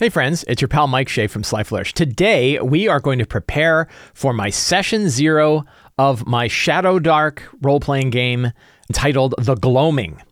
[0.00, 1.92] Hey friends, it's your pal Mike Shea from Sly Flourish.
[1.92, 5.64] Today we are going to prepare for my session zero
[5.98, 8.52] of my Shadow Dark role playing game
[8.88, 10.22] entitled The Gloaming.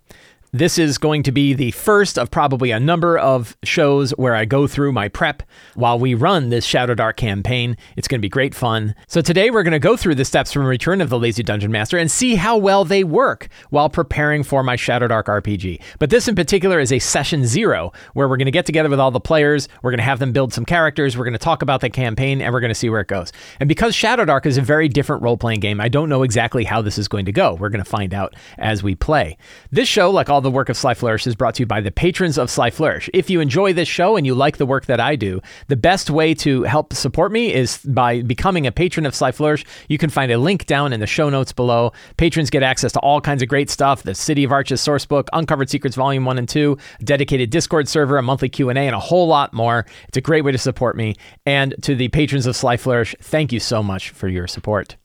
[0.57, 4.47] This is going to be the first of probably a number of shows where I
[4.47, 5.43] go through my prep
[5.75, 7.77] while we run this Shadow Dark campaign.
[7.95, 8.95] It's going to be great fun.
[9.07, 11.71] So today we're going to go through the steps from Return of the Lazy Dungeon
[11.71, 15.83] Master and see how well they work while preparing for my Shadow Dark RPG.
[15.99, 18.99] But this in particular is a session zero where we're going to get together with
[18.99, 21.61] all the players, we're going to have them build some characters, we're going to talk
[21.61, 23.31] about the campaign, and we're going to see where it goes.
[23.61, 26.65] And because Shadow Dark is a very different role playing game, I don't know exactly
[26.65, 27.53] how this is going to go.
[27.53, 29.37] We're going to find out as we play.
[29.71, 31.91] This show, like all the work of Sly Flourish, is brought to you by the
[31.91, 33.11] patrons of Sly Flourish.
[33.13, 36.09] If you enjoy this show and you like the work that I do, the best
[36.09, 39.65] way to help support me is by becoming a patron of Sly Flourish.
[39.89, 41.93] You can find a link down in the show notes below.
[42.17, 45.29] Patrons get access to all kinds of great stuff: the City of Arches source book,
[45.33, 48.83] Uncovered Secrets Volume One and Two, a dedicated Discord server, a monthly Q and A,
[48.83, 49.85] and a whole lot more.
[50.09, 51.17] It's a great way to support me.
[51.45, 54.97] And to the patrons of Sly Flourish, thank you so much for your support.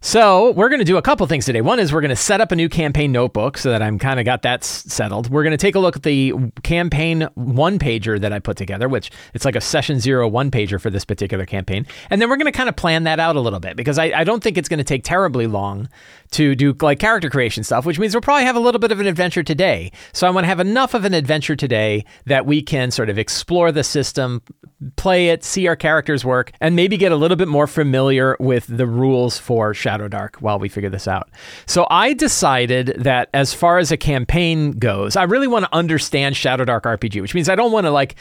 [0.00, 1.60] So, we're going to do a couple things today.
[1.60, 4.20] One is we're going to set up a new campaign notebook so that I'm kind
[4.20, 5.28] of got that s- settled.
[5.28, 6.32] We're going to take a look at the
[6.62, 10.80] campaign one pager that I put together, which it's like a session zero one pager
[10.80, 11.84] for this particular campaign.
[12.10, 14.04] And then we're going to kind of plan that out a little bit because I,
[14.12, 15.88] I don't think it's going to take terribly long
[16.30, 19.00] to do like character creation stuff, which means we'll probably have a little bit of
[19.00, 19.90] an adventure today.
[20.12, 23.18] So, I want to have enough of an adventure today that we can sort of
[23.18, 24.42] explore the system,
[24.94, 28.66] play it, see our characters work, and maybe get a little bit more familiar with
[28.68, 31.30] the rules for Shadow Dark while we figure this out.
[31.64, 36.36] So I decided that as far as a campaign goes, I really want to understand
[36.36, 38.14] Shadow Dark RPG, which means I don't want to like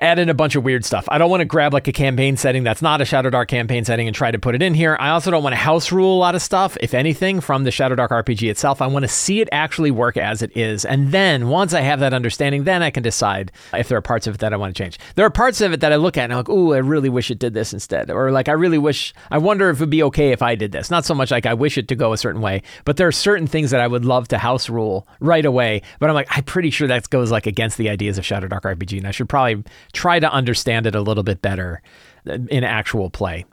[0.00, 1.06] add in a bunch of weird stuff.
[1.10, 3.84] I don't want to grab like a campaign setting that's not a Shadow Dark campaign
[3.84, 4.96] setting and try to put it in here.
[4.98, 7.70] I also don't want to house rule a lot of stuff, if anything, from the
[7.70, 8.80] Shadow Dark RPG itself.
[8.80, 10.84] I want to see it actually work as it is.
[10.84, 14.26] And then once I have that understanding, then I can decide if there are parts
[14.26, 14.98] of it that I want to change.
[15.16, 17.08] There are parts of it that I look at and I'm like, ooh, I really
[17.10, 18.10] wish it did this instead.
[18.10, 20.90] Or like, I really wish, I wonder if it'd be okay if I did this.
[20.90, 23.12] Not so much like I wish it to go a certain way, but there are
[23.12, 25.82] certain things that I would love to house rule right away.
[25.98, 28.64] But I'm like, I'm pretty sure that goes like against the ideas of Shadow Dark
[28.64, 28.96] RPG.
[28.96, 31.82] And I should probably try to understand it a little bit better
[32.28, 33.44] uh, in actual play.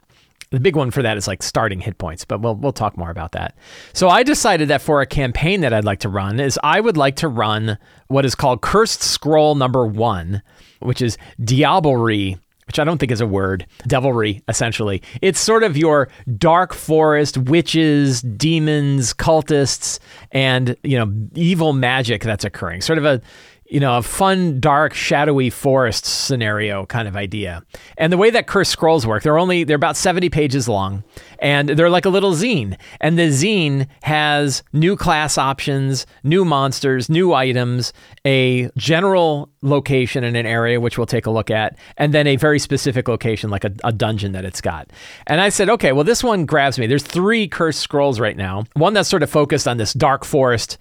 [0.50, 3.10] The big one for that is like starting hit points, but we'll we'll talk more
[3.10, 3.54] about that.
[3.92, 6.96] So I decided that for a campaign that I'd like to run is I would
[6.96, 10.42] like to run what is called Cursed Scroll number 1,
[10.80, 12.38] which is Diablerie
[12.68, 15.02] which I don't think is a word, devilry, essentially.
[15.22, 19.98] It's sort of your dark forest, witches, demons, cultists,
[20.32, 22.82] and, you know, evil magic that's occurring.
[22.82, 23.22] Sort of a
[23.68, 27.62] you know, a fun, dark, shadowy forest scenario kind of idea.
[27.98, 31.04] And the way that Cursed Scrolls work, they're only they're about 70 pages long
[31.38, 32.78] and they're like a little zine.
[33.00, 37.92] And the zine has new class options, new monsters, new items,
[38.24, 42.36] a general location in an area which we'll take a look at, and then a
[42.36, 44.90] very specific location like a, a dungeon that it's got.
[45.26, 46.86] And I said, "Okay, well this one grabs me.
[46.86, 48.64] There's 3 Cursed Scrolls right now.
[48.74, 50.78] One that's sort of focused on this dark forest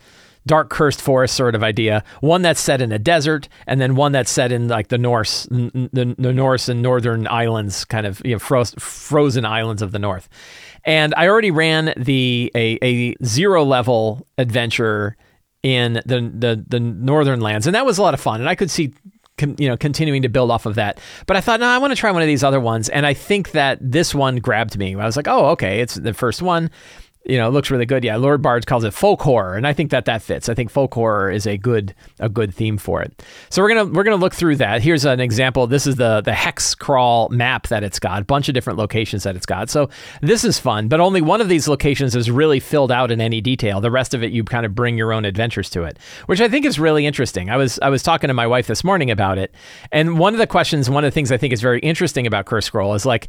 [0.47, 2.03] dark cursed forest sort of idea.
[2.21, 5.43] One that's set in a desert, and then one that's set in like the Norse,
[5.45, 9.99] the, the Norse and northern islands, kind of you know froze, frozen islands of the
[9.99, 10.29] north.
[10.83, 15.17] And I already ran the a, a zero level adventure
[15.61, 18.39] in the, the the northern lands, and that was a lot of fun.
[18.39, 18.93] And I could see
[19.59, 21.95] you know continuing to build off of that but i thought no i want to
[21.95, 25.05] try one of these other ones and i think that this one grabbed me i
[25.05, 26.71] was like oh okay it's the first one
[27.27, 28.03] you know, it looks really good.
[28.03, 30.47] Yeah, Lord Bards calls it folk horror, and I think that that fits.
[30.47, 33.23] I think folk horror is a good a good theme for it.
[33.49, 34.81] So we're gonna we're gonna look through that.
[34.81, 35.67] Here's an example.
[35.67, 38.21] This is the the hex crawl map that it's got.
[38.21, 39.69] A bunch of different locations that it's got.
[39.69, 39.89] So
[40.21, 43.41] this is fun, but only one of these locations is really filled out in any
[43.41, 43.81] detail.
[43.81, 46.47] The rest of it, you kind of bring your own adventures to it, which I
[46.47, 47.49] think is really interesting.
[47.49, 49.53] I was I was talking to my wife this morning about it,
[49.91, 52.45] and one of the questions, one of the things I think is very interesting about
[52.45, 53.27] Cursed Scroll is like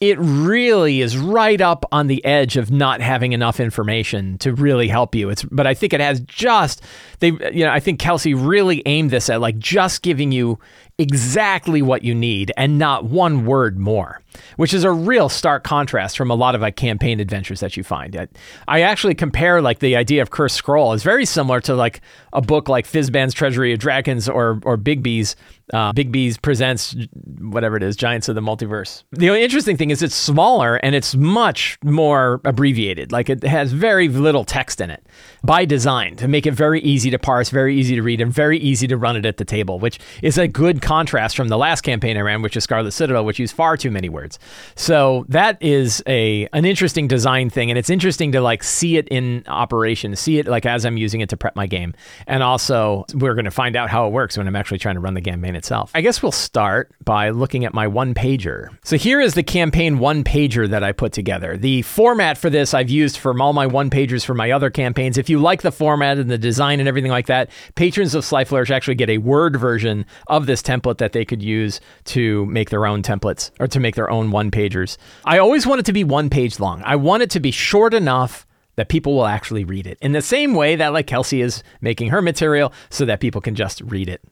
[0.00, 4.88] it really is right up on the edge of not having enough information to really
[4.88, 5.30] help you.
[5.30, 6.82] It's but I think it has just
[7.20, 10.58] they you know I think Kelsey really aimed this at like just giving you
[10.98, 14.22] exactly what you need and not one word more,
[14.56, 17.84] which is a real stark contrast from a lot of like campaign adventures that you
[17.84, 18.16] find.
[18.16, 18.28] I,
[18.66, 22.00] I actually compare like the idea of Cursed Scroll is very similar to like
[22.32, 25.36] a book like Fizban's Treasury of Dragons or or Bigby's
[25.72, 26.94] uh, Bigby's presents
[27.40, 29.02] whatever it is, Giants of the Multiverse.
[29.12, 33.12] The interesting thing is it's smaller and it's much more abbreviated.
[33.12, 35.04] Like it has very little text in it
[35.42, 38.58] by design to make it very easy to parse, very easy to read, and very
[38.58, 41.80] easy to run it at the table, which is a good contrast from the last
[41.80, 44.38] campaign I ran, which is Scarlet Citadel, which used far too many words.
[44.76, 49.08] So that is a an interesting design thing, and it's interesting to like see it
[49.08, 51.92] in operation, see it like as I'm using it to prep my game,
[52.28, 55.00] and also we're going to find out how it works when I'm actually trying to
[55.00, 55.90] run the campaign itself.
[55.92, 58.68] I guess we'll start by looking at my one pager.
[58.84, 61.56] So here is the campaign one pager that I put together.
[61.56, 65.18] The format for this I've used for all my one pagers for my other campaigns.
[65.18, 68.44] If you like the format and the design and everything like that, patrons of Sly
[68.44, 72.70] Flourish actually get a Word version of this template that they could use to make
[72.70, 74.96] their own templates or to make their own one pagers.
[75.24, 76.82] I always want it to be one page long.
[76.84, 78.46] I want it to be short enough
[78.76, 82.10] that people will actually read it in the same way that like Kelsey is making
[82.10, 84.22] her material so that people can just read it.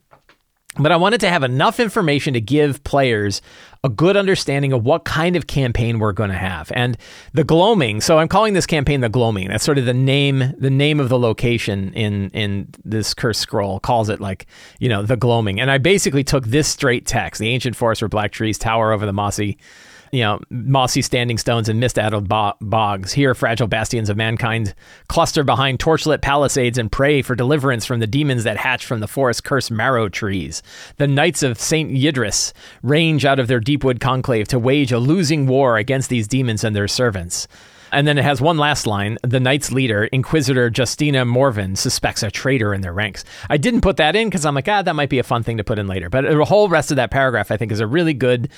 [0.77, 3.41] But I wanted to have enough information to give players
[3.83, 6.71] a good understanding of what kind of campaign we're going to have.
[6.75, 6.97] And
[7.33, 9.47] the gloaming, so I'm calling this campaign the gloaming.
[9.49, 13.79] That's sort of the name the name of the location in in this cursed scroll
[13.79, 14.47] calls it like,
[14.79, 15.61] you know, the gloaming.
[15.61, 19.05] And I basically took this straight text, the ancient forest where black trees tower over
[19.05, 19.57] the mossy
[20.15, 23.11] you know, mossy standing stones and mist-addled bogs.
[23.11, 24.73] Here, fragile bastions of mankind
[25.09, 29.07] cluster behind torchlit palisades and pray for deliverance from the demons that hatch from the
[29.07, 30.63] forest-cursed marrow trees.
[30.97, 35.47] The knights of Saint Ydris range out of their deepwood conclave to wage a losing
[35.47, 37.47] war against these demons and their servants.
[37.91, 39.17] And then it has one last line.
[39.23, 43.23] The Knights leader, Inquisitor Justina Morven, suspects a traitor in their ranks.
[43.49, 45.57] I didn't put that in because I'm like, ah, that might be a fun thing
[45.57, 46.09] to put in later.
[46.09, 48.49] But the whole rest of that paragraph, I think, is a really good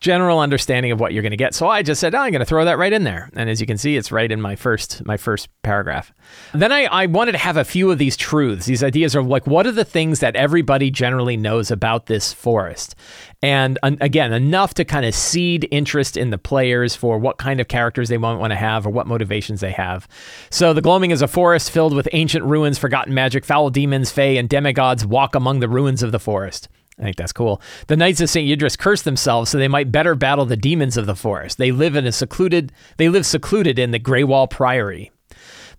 [0.00, 1.54] general understanding of what you're going to get.
[1.54, 3.30] So I just said, oh, I'm going to throw that right in there.
[3.34, 6.12] And as you can see, it's right in my first my first paragraph.
[6.52, 8.66] Then I, I wanted to have a few of these truths.
[8.66, 12.94] These ideas are like, what are the things that everybody generally knows about this forest?
[13.42, 17.68] And again, enough to kind of seed interest in the players for what kind of
[17.68, 20.08] characters they might want to have or what motivations they have.
[20.50, 24.36] So the gloaming is a forest filled with ancient ruins, forgotten magic, foul demons, fae,
[24.36, 26.68] and demigods walk among the ruins of the forest.
[26.98, 27.60] I think that's cool.
[27.88, 28.48] The Knights of St.
[28.48, 31.58] Ydris curse themselves so they might better battle the demons of the forest.
[31.58, 35.10] They live in a secluded they live secluded in the Greywall Priory.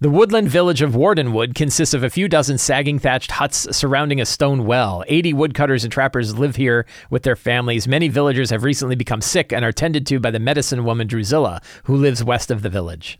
[0.01, 4.25] The woodland village of Wardenwood consists of a few dozen sagging thatched huts surrounding a
[4.25, 5.06] stone well.
[5.07, 7.88] 80 woodcutters and trappers live here with their families.
[7.88, 11.62] Many villagers have recently become sick and are tended to by the medicine woman Drusilla,
[11.86, 13.18] who lives west of the village.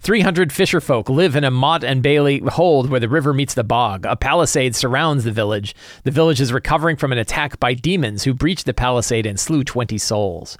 [0.00, 3.62] 300 fisher folk live in a motte and bailey hold where the river meets the
[3.62, 4.04] bog.
[4.04, 5.76] A palisade surrounds the village.
[6.02, 9.62] The village is recovering from an attack by demons who breached the palisade and slew
[9.62, 10.58] 20 souls.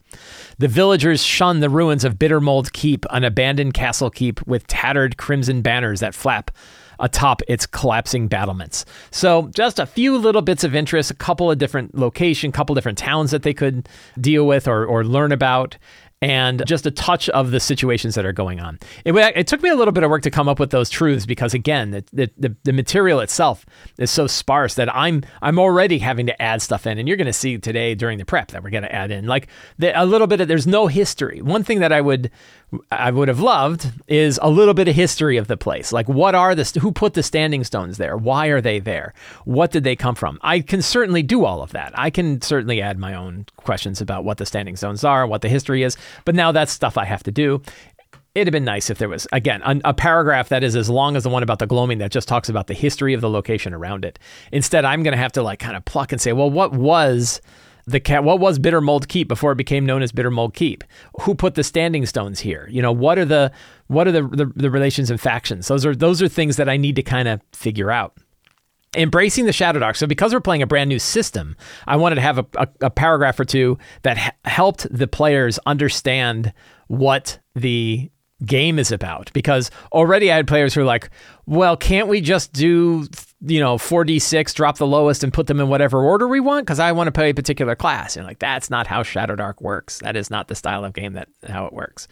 [0.58, 5.60] The villagers shun the ruins of Bittermold Keep, an abandoned castle keep with tattered crimson
[5.60, 6.50] banners that flap
[6.98, 8.86] atop its collapsing battlements.
[9.10, 12.96] So, just a few little bits of interest, a couple of different location, couple different
[12.96, 13.86] towns that they could
[14.18, 15.76] deal with or, or learn about
[16.22, 18.78] and just a touch of the situations that are going on.
[19.04, 21.26] It, it took me a little bit of work to come up with those truths
[21.26, 23.66] because again, the, the, the material itself
[23.98, 27.26] is so sparse that I'm I'm already having to add stuff in, and you're going
[27.26, 29.48] to see today during the prep that we're going to add in like
[29.78, 31.42] the, a little bit of there's no history.
[31.42, 32.30] One thing that I would
[32.90, 35.93] I would have loved is a little bit of history of the place.
[35.93, 38.17] Like, what are the who put the standing stones there?
[38.17, 39.14] Why are they there?
[39.44, 40.38] What did they come from?
[40.43, 41.93] I can certainly do all of that.
[41.94, 45.49] I can certainly add my own questions about what the standing stones are, what the
[45.49, 45.96] history is.
[46.25, 47.62] But now that's stuff I have to do.
[48.34, 51.17] It'd have been nice if there was, again, a, a, paragraph that is as long
[51.17, 53.73] as the one about the gloaming that just talks about the history of the location
[53.73, 54.19] around it.
[54.52, 57.40] Instead, I'm going to have to like kind of pluck and say, well, what was
[57.86, 60.84] the cat what was Bittermold Keep before it became known as Bittermold Keep?
[61.20, 62.68] Who put the standing stones here?
[62.70, 63.52] You know, what are the
[63.86, 65.68] what are the, the, the relations and factions?
[65.68, 68.16] Those are those are things that I need to kind of figure out
[68.96, 71.54] embracing the shadow dark so because we're playing a brand new system
[71.86, 75.58] i wanted to have a, a, a paragraph or two that h- helped the players
[75.66, 76.52] understand
[76.87, 78.11] what the
[78.44, 81.11] game is about because already i had players who were like
[81.46, 83.06] well can't we just do
[83.43, 86.78] you know, 4d6, drop the lowest and put them in whatever order we want because
[86.78, 88.16] I want to play a particular class.
[88.16, 89.99] And like, that's not how Shadow Dark works.
[89.99, 92.09] That is not the style of game that how it works.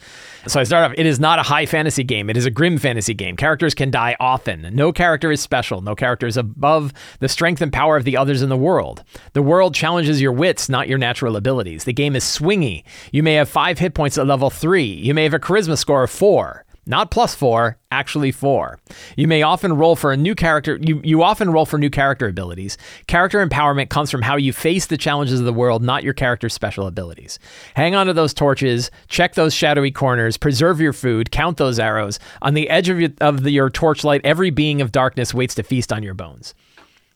[0.46, 2.28] So I start off, it is not a high fantasy game.
[2.28, 3.36] It is a grim fantasy game.
[3.36, 4.68] Characters can die often.
[4.74, 5.80] No character is special.
[5.80, 9.02] No character is above the strength and power of the others in the world.
[9.32, 11.84] The world challenges your wits, not your natural abilities.
[11.84, 12.84] The game is swingy.
[13.12, 14.84] You may have five hit points at level three.
[14.84, 18.78] You may have a charisma score of four not plus four, actually four.
[19.16, 20.78] You may often roll for a new character.
[20.80, 22.76] You, you often roll for new character abilities.
[23.06, 26.52] Character empowerment comes from how you face the challenges of the world, not your character's
[26.52, 27.38] special abilities.
[27.74, 32.18] Hang on to those torches, check those shadowy corners, preserve your food, count those arrows.
[32.42, 35.62] On the edge of your, of the, your torchlight, every being of darkness waits to
[35.62, 36.54] feast on your bones.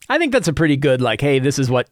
[0.08, 1.88] I think that's a pretty good, like, hey, this is what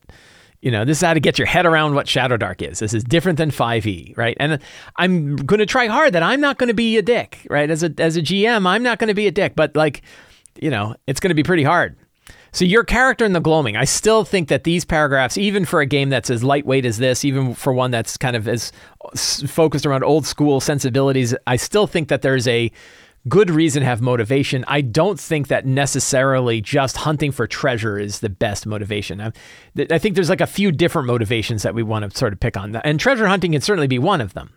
[0.67, 2.81] you know, this is how to get your head around what Shadow Dark is.
[2.81, 4.37] This is different than 5e, right?
[4.41, 4.59] And
[4.97, 7.71] I'm going to try hard that I'm not going to be a dick, right?
[7.71, 10.03] As a as a GM, I'm not going to be a dick, but like,
[10.61, 11.95] you know, it's going to be pretty hard.
[12.51, 15.87] So your character in the gloaming, I still think that these paragraphs, even for a
[15.87, 18.73] game that's as lightweight as this, even for one that's kind of as
[19.15, 22.73] focused around old school sensibilities, I still think that there's a
[23.29, 24.65] good reason have motivation.
[24.69, 29.21] I don't think that necessarily just hunting for treasure is the best motivation.
[29.21, 32.57] I, think there's like a few different motivations that we want to sort of pick
[32.57, 34.53] on, and treasure hunting can certainly be one of them.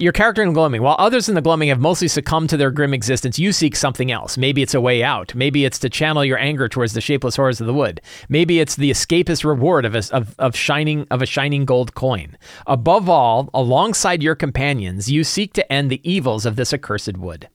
[0.00, 2.92] Your character in Gloaming, while others in the Gloaming have mostly succumbed to their grim
[2.92, 4.36] existence, you seek something else.
[4.36, 5.36] Maybe it's a way out.
[5.36, 8.00] Maybe it's to channel your anger towards the shapeless horrors of the wood.
[8.28, 12.36] Maybe it's the escapist reward of a, of, of shining of a shining gold coin.
[12.66, 17.48] Above all, alongside your companions, you seek to end the evils of this accursed wood.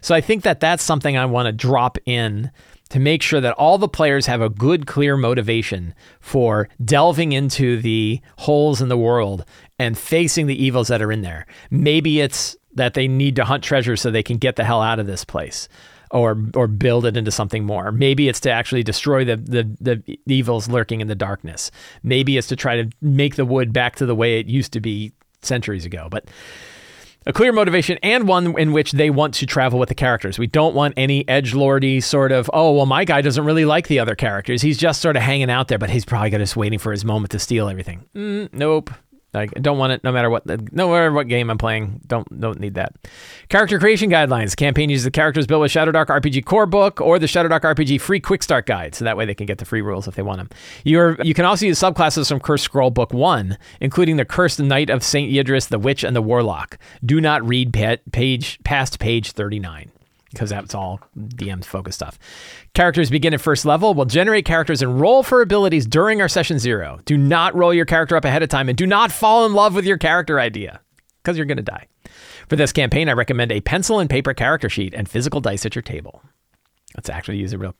[0.00, 2.50] So I think that that's something I want to drop in
[2.90, 7.80] to make sure that all the players have a good, clear motivation for delving into
[7.80, 9.44] the holes in the world
[9.78, 11.46] and facing the evils that are in there.
[11.70, 14.98] Maybe it's that they need to hunt treasure so they can get the hell out
[14.98, 15.68] of this place.
[16.12, 17.92] Or, or build it into something more.
[17.92, 21.70] Maybe it's to actually destroy the, the, the evils lurking in the darkness.
[22.02, 24.80] Maybe it's to try to make the wood back to the way it used to
[24.80, 25.12] be
[25.42, 26.08] centuries ago.
[26.10, 26.24] But
[27.26, 30.38] a clear motivation and one in which they want to travel with the characters.
[30.38, 33.88] We don't want any edge lordy sort of, oh, well, my guy doesn't really like
[33.88, 34.62] the other characters.
[34.62, 37.32] He's just sort of hanging out there, but he's probably just waiting for his moment
[37.32, 38.04] to steal everything.
[38.14, 38.90] Mm, nope.
[39.32, 42.00] I don't want it no matter what no matter what game I'm playing.
[42.06, 42.94] Don't don't need that.
[43.48, 44.56] Character creation guidelines.
[44.56, 48.18] Campaign uses the characters built with Shadowdark RPG core book or the Shadowdark RPG free
[48.18, 50.38] quick start guide, so that way they can get the free rules if they want
[50.38, 50.48] them.
[50.84, 54.90] You're you can also use subclasses from Cursed Scroll Book One, including the Cursed Knight
[54.90, 56.78] of Saint Ydris, the Witch, and the Warlock.
[57.04, 59.92] Do not read page past page 39
[60.32, 62.18] because that's all DM's focus stuff.
[62.74, 63.94] Characters begin at first level.
[63.94, 67.00] We'll generate characters and roll for abilities during our session zero.
[67.04, 69.74] Do not roll your character up ahead of time and do not fall in love
[69.74, 70.80] with your character idea
[71.22, 71.86] because you're going to die.
[72.48, 75.74] For this campaign, I recommend a pencil and paper character sheet and physical dice at
[75.74, 76.22] your table.
[76.96, 77.74] Let's actually use a real,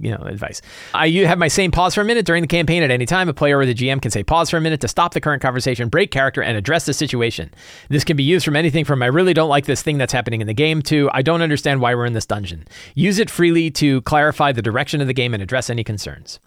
[0.00, 0.60] you know, advice.
[0.92, 3.28] I have my same pause for a minute during the campaign at any time.
[3.28, 5.40] A player or the GM can say pause for a minute to stop the current
[5.40, 7.54] conversation, break character, and address the situation.
[7.88, 10.40] This can be used from anything from I really don't like this thing that's happening
[10.40, 12.66] in the game to I don't understand why we're in this dungeon.
[12.96, 16.40] Use it freely to clarify the direction of the game and address any concerns.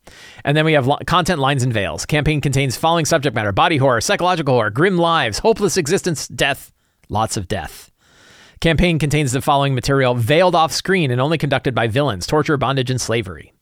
[0.43, 2.05] And then we have lo- content lines and veils.
[2.05, 6.73] Campaign contains following subject matter: body horror, psychological horror, grim lives, hopeless existence, death,
[7.07, 7.90] lots of death.
[8.61, 12.91] Campaign contains the following material veiled off screen and only conducted by villains, torture, bondage,
[12.91, 13.53] and slavery.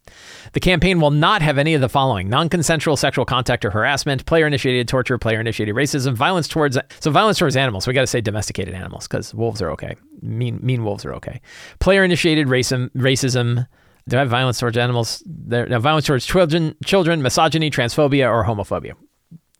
[0.51, 4.25] The campaign will not have any of the following non consensual sexual contact or harassment,
[4.25, 7.87] player initiated torture, player initiated racism, violence towards so violence towards animals.
[7.87, 9.95] We got to say domesticated animals because wolves are okay.
[10.21, 11.39] Mean mean wolves are okay.
[11.79, 13.67] Player initiated racism, racism.
[14.09, 15.23] Do I have violence towards animals?
[15.25, 18.93] There, no, violence towards children, children, misogyny, transphobia, or homophobia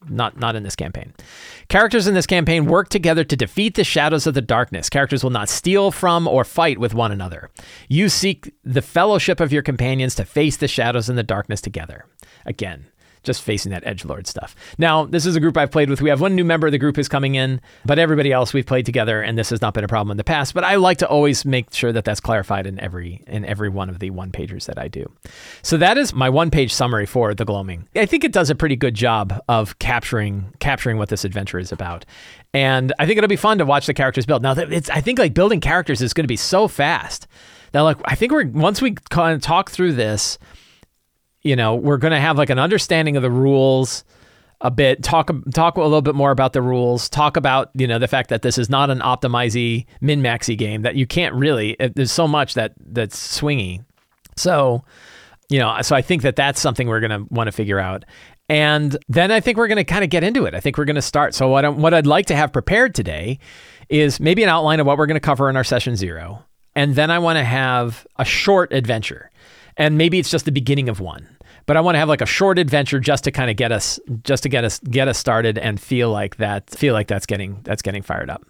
[0.08, 1.14] not not in this campaign.
[1.68, 4.90] Characters in this campaign work together to defeat the shadows of the darkness.
[4.90, 7.50] Characters will not steal from or fight with one another.
[7.88, 12.06] You seek the fellowship of your companions to face the shadows and the darkness together.
[12.46, 12.88] Again,
[13.24, 14.56] just facing that edge lord stuff.
[14.78, 16.02] Now, this is a group I've played with.
[16.02, 18.66] We have one new member of the group who's coming in, but everybody else we've
[18.66, 20.54] played together, and this has not been a problem in the past.
[20.54, 23.90] But I like to always make sure that that's clarified in every in every one
[23.90, 25.12] of the one pagers that I do.
[25.62, 27.88] So that is my one page summary for the gloaming.
[27.96, 31.72] I think it does a pretty good job of capturing capturing what this adventure is
[31.72, 32.06] about.
[32.54, 34.42] And I think it'll be fun to watch the characters build.
[34.42, 37.28] Now, it's I think like building characters is going to be so fast.
[37.74, 40.40] Now, like I think we're once we kind of talk through this
[41.42, 44.04] you know, we're going to have like an understanding of the rules
[44.62, 47.98] a bit, talk talk a little bit more about the rules, talk about, you know,
[47.98, 51.90] the fact that this is not an optimizy min-maxy game that you can't really uh,
[51.96, 53.84] there's so much that that's swingy.
[54.36, 54.84] So,
[55.50, 58.06] you know, so I think that that's something we're going to want to figure out.
[58.50, 60.56] And then I think we're going to kind of get into it.
[60.56, 61.36] I think we're going to start.
[61.36, 63.40] So what, i what I'd like to have prepared today
[63.90, 66.44] is maybe an outline of what we're going to cover in our session zero.
[66.76, 69.29] And then I want to have a short adventure
[69.80, 71.28] and maybe it's just the beginning of one.
[71.66, 74.00] But I want to have like a short adventure just to kind of get us
[74.24, 77.62] just to get us get us started and feel like that feel like that's getting
[77.64, 78.46] that's getting fired up.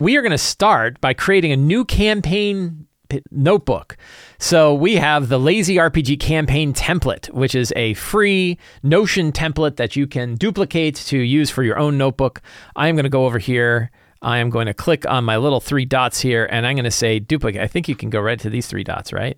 [0.00, 2.86] We are going to start by creating a new campaign
[3.30, 3.96] notebook.
[4.38, 9.94] So we have the Lazy RPG campaign template, which is a free Notion template that
[9.96, 12.40] you can duplicate to use for your own notebook.
[12.74, 13.90] I am going to go over here.
[14.22, 16.90] I am going to click on my little three dots here and I'm going to
[16.90, 17.60] say duplicate.
[17.60, 19.36] I think you can go right to these three dots, right?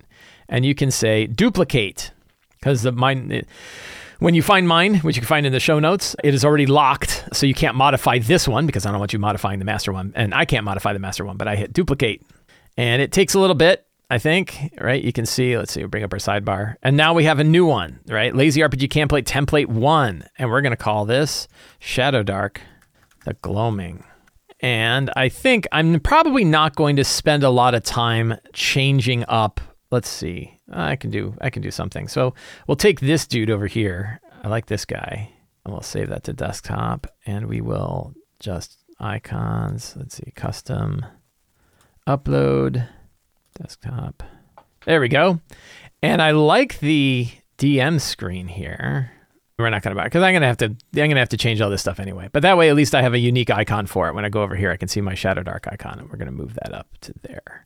[0.49, 2.11] And you can say duplicate
[2.59, 3.45] because the mine.
[4.19, 6.65] When you find mine, which you can find in the show notes, it is already
[6.65, 9.91] locked, so you can't modify this one because I don't want you modifying the master
[9.91, 11.35] one, and I can't modify the master one.
[11.35, 12.21] But I hit duplicate,
[12.77, 13.85] and it takes a little bit.
[14.09, 15.03] I think, right?
[15.03, 16.75] You can see, let's see, we'll bring up our sidebar.
[16.83, 18.35] And now we have a new one, right?
[18.35, 20.23] Lazy RPG Template Template 1.
[20.37, 21.47] And we're going to call this
[21.79, 22.61] Shadow Dark
[23.25, 24.03] the Gloaming.
[24.59, 29.59] And I think I'm probably not going to spend a lot of time changing up
[29.95, 30.59] let's see.
[30.71, 32.09] I can do I can do something.
[32.09, 32.35] So
[32.67, 34.19] we'll take this dude over here.
[34.43, 35.31] I like this guy.
[35.63, 39.95] And we'll save that to desktop and we will just icons.
[39.97, 41.05] Let's see, custom
[42.05, 42.87] upload
[43.57, 44.21] desktop.
[44.85, 45.39] There we go.
[46.03, 49.11] And I like the DM screen here.
[49.57, 51.69] We're not gonna buy because I'm gonna have to I'm gonna have to change all
[51.69, 52.29] this stuff anyway.
[52.31, 54.13] But that way at least I have a unique icon for it.
[54.13, 56.31] When I go over here, I can see my Shadow Dark icon, and we're gonna
[56.31, 57.65] move that up to there.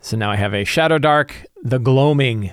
[0.00, 2.52] So now I have a Shadow Dark, the gloaming.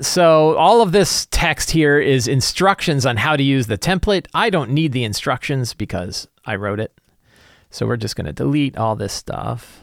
[0.00, 4.26] So all of this text here is instructions on how to use the template.
[4.34, 6.92] I don't need the instructions because I wrote it.
[7.70, 9.82] So we're just gonna delete all this stuff.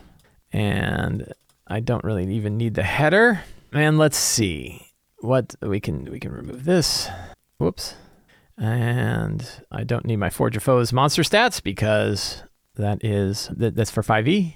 [0.51, 1.33] And
[1.67, 3.43] I don't really even need the header.
[3.71, 4.87] And let's see
[5.19, 7.09] what we can we can remove this.
[7.57, 7.95] Whoops.
[8.57, 12.43] And I don't need my Forge of Foes monster stats because
[12.75, 14.55] that is that, that's for 5e.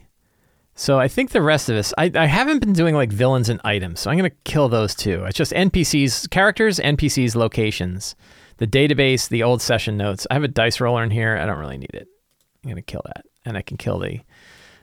[0.79, 3.59] So I think the rest of this, I, I haven't been doing like villains and
[3.63, 5.23] items, so I'm gonna kill those too.
[5.25, 8.15] It's just NPCs, characters, NPCs, locations,
[8.57, 10.27] the database, the old session notes.
[10.29, 11.35] I have a dice roller in here.
[11.35, 12.07] I don't really need it.
[12.63, 14.19] I'm gonna kill that, and I can kill the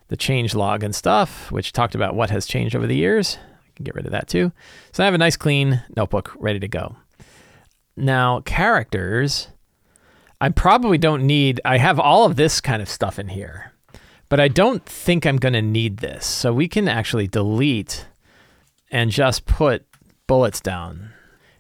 [0.09, 3.39] the change log and stuff, which talked about what has changed over the years.
[3.53, 4.51] I can get rid of that too.
[4.91, 6.97] So I have a nice clean notebook ready to go.
[7.97, 9.47] Now, characters,
[10.41, 13.74] I probably don't need, I have all of this kind of stuff in here,
[14.35, 16.27] but I don't think I'm going to need this.
[16.27, 18.05] So we can actually delete
[18.91, 19.87] and just put
[20.27, 21.13] bullets down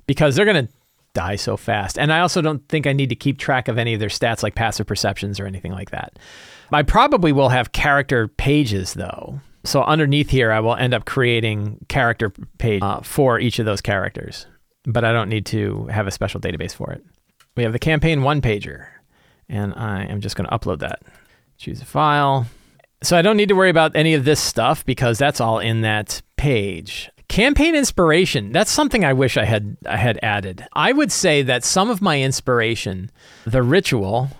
[0.08, 0.72] because they're going to
[1.12, 2.00] die so fast.
[2.00, 4.42] And I also don't think I need to keep track of any of their stats
[4.42, 6.18] like passive perceptions or anything like that.
[6.72, 9.38] I probably will have character pages though.
[9.62, 13.82] So underneath here, I will end up creating character page uh, for each of those
[13.82, 14.48] characters,
[14.82, 17.04] but I don't need to have a special database for it.
[17.56, 18.88] We have the campaign one pager,
[19.48, 21.02] and I am just going to upload that.
[21.56, 22.48] Choose a file.
[23.04, 25.82] So I don't need to worry about any of this stuff because that's all in
[25.82, 27.10] that page.
[27.28, 30.66] Campaign inspiration, that's something I wish I had I had added.
[30.72, 33.10] I would say that some of my inspiration,
[33.44, 34.30] The Ritual,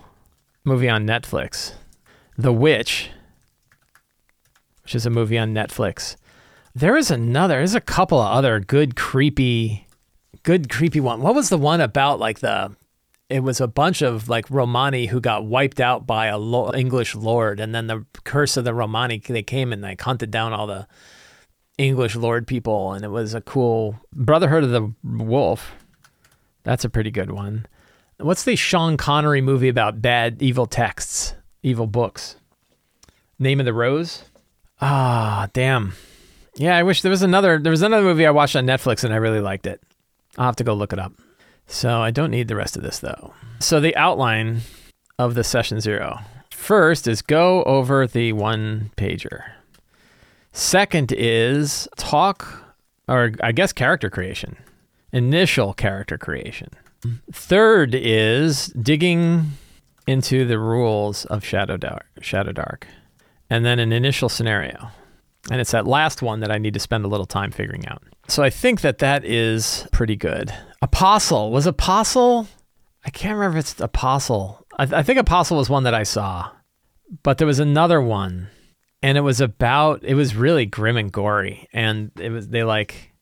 [0.63, 1.73] movie on Netflix,
[2.37, 3.11] The Witch,
[4.83, 6.15] which is a movie on Netflix.
[6.73, 9.85] There is another, there's a couple of other good creepy
[10.41, 11.21] good creepy one.
[11.21, 12.75] What was the one about like the
[13.29, 17.15] it was a bunch of like Romani who got wiped out by a lo- English
[17.15, 20.67] lord, and then the curse of the Romani they came and like hunted down all
[20.67, 20.87] the
[21.77, 25.73] English lord people, and it was a cool Brotherhood of the Wolf.
[26.63, 27.65] That's a pretty good one.
[28.17, 32.37] What's the Sean Connery movie about bad evil texts, evil books?
[33.37, 34.23] Name of the Rose.
[34.79, 35.93] Ah, damn.
[36.55, 37.59] Yeah, I wish there was another.
[37.59, 39.81] There was another movie I watched on Netflix and I really liked it.
[40.37, 41.11] I'll have to go look it up.
[41.67, 43.33] So I don't need the rest of this though.
[43.59, 44.61] So the outline
[45.17, 46.19] of the session zero.
[46.51, 49.43] First is go over the one pager.
[50.51, 52.75] Second is talk,
[53.07, 54.57] or I guess character creation,
[55.11, 56.69] initial character creation.
[57.31, 59.51] Third is digging
[60.07, 62.87] into the rules of Shadow Dark, Shadow Dark,
[63.49, 64.89] and then an initial scenario.
[65.51, 68.01] And it's that last one that I need to spend a little time figuring out.
[68.27, 70.51] So I think that that is pretty good.
[70.81, 72.47] Apostle was Apostle.
[73.05, 74.65] I can't remember if it's Apostle.
[74.77, 76.49] I, th- I think Apostle was one that I saw,
[77.21, 78.47] but there was another one,
[79.03, 80.03] and it was about.
[80.03, 83.13] It was really grim and gory, and it was they like,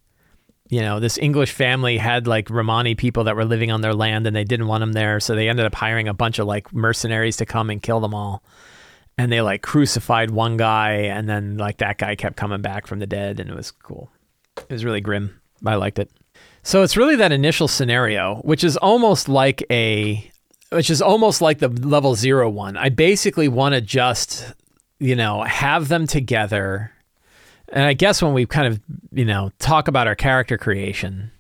[0.69, 4.25] you know, this English family had like Romani people that were living on their land,
[4.25, 6.73] and they didn't want them there, so they ended up hiring a bunch of like
[6.73, 8.41] mercenaries to come and kill them all
[9.17, 12.99] and they like crucified one guy and then like that guy kept coming back from
[12.99, 14.12] the dead and it was cool.
[14.58, 16.12] It was really grim i liked it.
[16.63, 20.30] So it's really that initial scenario which is almost like a
[20.69, 22.78] which is almost like the level zero one.
[22.78, 24.54] I basically want to just
[24.99, 26.91] you know have them together
[27.69, 28.80] and i guess when we kind of
[29.12, 31.32] you know talk about our character creation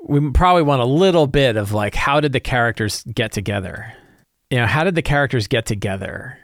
[0.00, 3.92] we probably want a little bit of like how did the characters get together?
[4.50, 6.38] You know how did the characters get together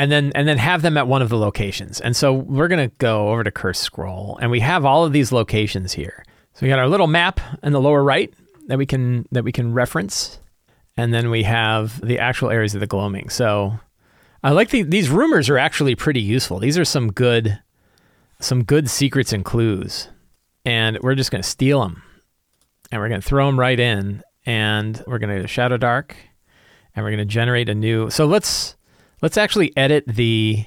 [0.00, 2.00] and then and then have them at one of the locations.
[2.00, 5.30] And so we're gonna go over to Curse Scroll, and we have all of these
[5.30, 6.24] locations here.
[6.54, 8.32] So we got our little map in the lower right
[8.68, 10.40] that we can that we can reference,
[10.96, 13.28] and then we have the actual areas of the gloaming.
[13.28, 13.78] So
[14.42, 16.60] I like the, these rumors are actually pretty useful.
[16.60, 17.60] These are some good
[18.38, 20.08] some good secrets and clues,
[20.64, 22.02] and we're just gonna steal them,
[22.90, 26.16] and we're gonna throw them right in, and we're gonna Shadow Dark,
[26.96, 28.08] and we're gonna generate a new.
[28.08, 28.76] So let's
[29.22, 30.64] Let's actually edit the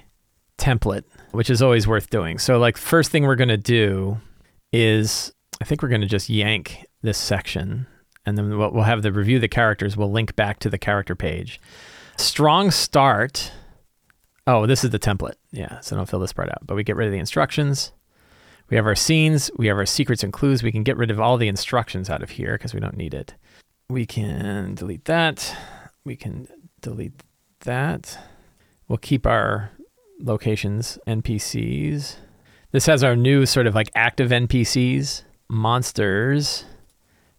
[0.57, 2.37] template, which is always worth doing.
[2.37, 4.19] So, like, first thing we're going to do
[4.71, 7.87] is I think we're going to just yank this section
[8.25, 9.97] and then we'll, we'll have the review the characters.
[9.97, 11.59] We'll link back to the character page.
[12.17, 13.51] Strong start.
[14.47, 15.35] Oh, this is the template.
[15.51, 16.65] Yeah, so don't fill this part out.
[16.65, 17.91] But we get rid of the instructions.
[18.69, 20.63] We have our scenes, we have our secrets and clues.
[20.63, 23.13] We can get rid of all the instructions out of here because we don't need
[23.13, 23.35] it.
[23.89, 25.55] We can delete that.
[26.05, 26.47] We can
[26.81, 27.23] delete
[27.61, 28.17] that.
[28.87, 29.71] We'll keep our
[30.19, 32.15] locations, NPCs.
[32.71, 36.65] This has our new sort of like active NPCs, monsters.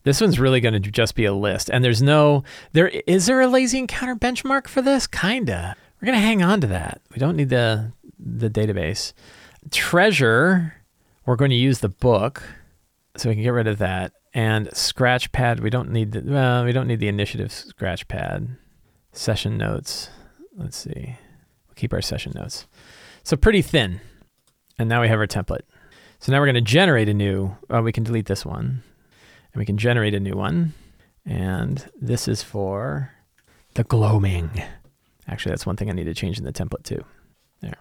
[0.04, 1.70] This one's really going to just be a list.
[1.70, 5.06] And there's no there is there a lazy encounter benchmark for this?
[5.06, 5.76] Kinda.
[6.00, 7.00] We're going to hang on to that.
[7.12, 9.12] We don't need the the database.
[9.70, 10.74] Treasure,
[11.26, 12.42] we're going to use the book.
[13.16, 14.12] So we can get rid of that.
[14.34, 18.56] And scratch pad, we don't need the well, we don't need the initiative scratch pad.
[19.12, 20.10] Session notes.
[20.56, 21.16] Let's see.
[21.74, 22.68] We'll keep our session notes.
[23.24, 24.00] So pretty thin.
[24.78, 25.62] And now we have our template.
[26.20, 28.84] So now we're going to generate a new, oh, we can delete this one.
[29.52, 30.72] And we can generate a new one.
[31.26, 33.10] And this is for
[33.74, 34.62] the gloaming.
[35.26, 37.04] Actually, that's one thing I need to change in the template too.
[37.60, 37.74] There.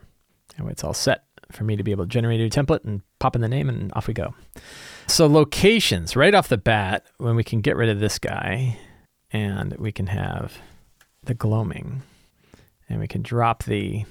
[0.57, 3.03] Anyway, it's all set for me to be able to generate a new template and
[3.19, 4.33] pop in the name and off we go.
[5.05, 8.79] So locations, right off the bat, when we can get rid of this guy
[9.31, 10.57] and we can have
[11.23, 12.01] the gloaming
[12.89, 14.05] and we can drop the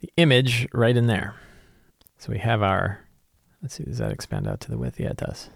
[0.00, 1.34] the image right in there.
[2.18, 3.00] So we have our
[3.62, 5.00] let's see, does that expand out to the width?
[5.00, 5.50] Yeah, it does.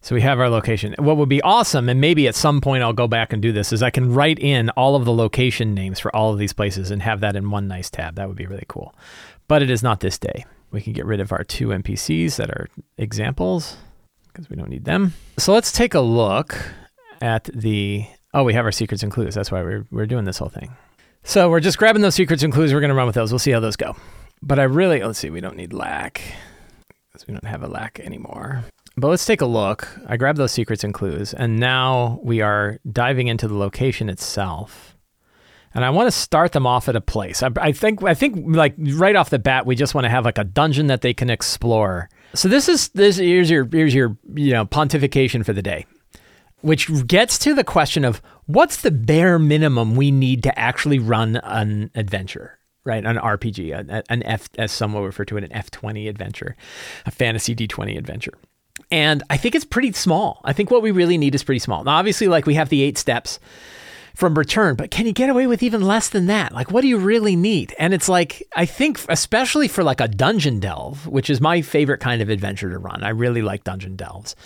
[0.00, 0.94] So we have our location.
[0.98, 3.72] What would be awesome, and maybe at some point I'll go back and do this,
[3.72, 6.90] is I can write in all of the location names for all of these places
[6.90, 8.16] and have that in one nice tab.
[8.16, 8.94] That would be really cool.
[9.48, 10.44] But it is not this day.
[10.70, 13.78] We can get rid of our two NPCs that are examples
[14.28, 15.14] because we don't need them.
[15.38, 16.54] So let's take a look
[17.22, 18.04] at the.
[18.34, 19.34] Oh, we have our secrets and clues.
[19.34, 20.76] That's why we're, we're doing this whole thing.
[21.26, 22.72] So we're just grabbing those secrets and clues.
[22.72, 23.32] We're going to run with those.
[23.32, 23.96] We'll see how those go.
[24.42, 26.20] But I really, let's see, we don't need lack
[27.10, 28.64] because we don't have a lack anymore.
[28.96, 29.88] But let's take a look.
[30.06, 34.96] I grabbed those secrets and clues, and now we are diving into the location itself.
[35.74, 37.42] And I want to start them off at a place.
[37.42, 40.24] I, I think I think like right off the bat, we just want to have
[40.24, 42.08] like a dungeon that they can explore.
[42.34, 45.86] So this is this here's your here's your you know pontification for the day,
[46.64, 51.36] which gets to the question of what's the bare minimum we need to actually run
[51.36, 53.06] an adventure right?
[53.06, 56.54] An RPG, an F, as some will refer to it, an F20 adventure,
[57.06, 58.34] a fantasy D20 adventure.
[58.90, 60.42] And I think it's pretty small.
[60.44, 61.82] I think what we really need is pretty small.
[61.82, 63.40] Now, obviously, like we have the eight steps
[64.14, 66.52] from return, but can you get away with even less than that?
[66.52, 67.74] Like, what do you really need?
[67.78, 72.00] And it's like, I think, especially for like a dungeon delve, which is my favorite
[72.00, 74.36] kind of adventure to run, I really like dungeon delves.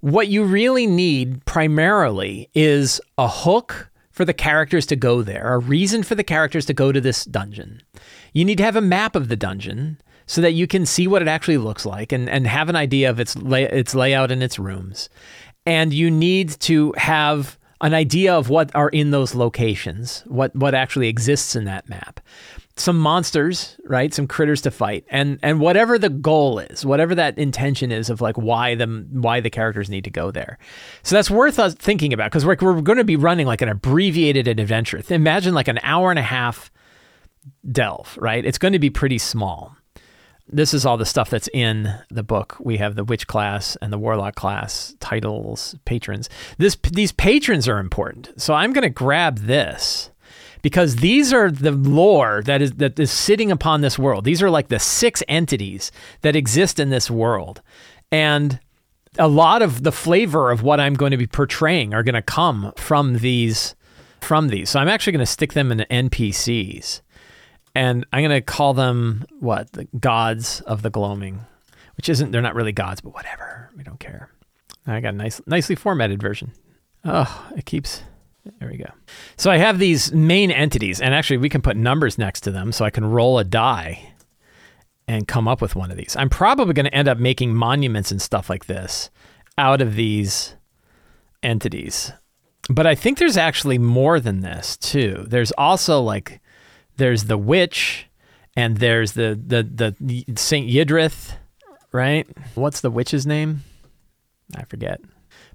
[0.00, 5.58] What you really need primarily is a hook for the characters to go there, a
[5.58, 7.82] reason for the characters to go to this dungeon.
[8.32, 11.22] You need to have a map of the dungeon so that you can see what
[11.22, 14.42] it actually looks like and, and have an idea of its lay, its layout and
[14.42, 15.08] its rooms.
[15.64, 20.74] And you need to have an idea of what are in those locations, what what
[20.74, 22.20] actually exists in that map.
[22.78, 24.12] Some monsters, right?
[24.12, 28.20] Some critters to fight, and and whatever the goal is, whatever that intention is of
[28.20, 30.58] like why the why the characters need to go there.
[31.02, 33.70] So that's worth us thinking about because we're we're going to be running like an
[33.70, 35.02] abbreviated adventure.
[35.08, 36.70] Imagine like an hour and a half
[37.70, 38.44] delve, right?
[38.44, 39.76] It's going to be pretty small
[40.48, 42.56] this is all the stuff that's in the book.
[42.60, 46.28] We have the witch class and the warlock class titles, patrons.
[46.58, 48.40] This these patrons are important.
[48.40, 50.10] So I'm going to grab this
[50.66, 54.24] because these are the lore that is that is sitting upon this world.
[54.24, 57.62] These are like the six entities that exist in this world.
[58.10, 58.58] And
[59.16, 62.20] a lot of the flavor of what I'm going to be portraying are going to
[62.20, 63.76] come from these
[64.20, 64.68] from these.
[64.70, 67.00] So I'm actually going to stick them in NPCs
[67.76, 71.44] and I'm gonna call them what the gods of the gloaming,
[71.96, 73.70] which isn't they're not really gods, but whatever.
[73.76, 74.30] We don't care.
[74.84, 76.50] I got a nice, nicely formatted version.
[77.04, 78.02] Oh, it keeps.
[78.58, 78.90] There we go.
[79.36, 82.72] So I have these main entities, and actually we can put numbers next to them,
[82.72, 84.12] so I can roll a die
[85.08, 86.16] and come up with one of these.
[86.16, 89.10] I'm probably going to end up making monuments and stuff like this
[89.58, 90.54] out of these
[91.42, 92.12] entities.
[92.68, 95.24] But I think there's actually more than this too.
[95.28, 96.40] There's also like
[96.96, 98.08] there's the witch,
[98.56, 99.62] and there's the the
[100.00, 101.34] the Saint Yidrith,
[101.92, 102.26] right?
[102.54, 103.62] What's the witch's name?
[104.56, 105.00] I forget.